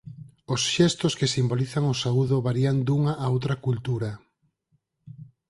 [0.53, 4.11] Os xestos que simbolizan o saúdo varían dunha a outra cultura.